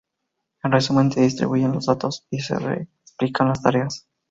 [0.63, 4.07] En resumen: se distribuyen los datos y se replican las tareas.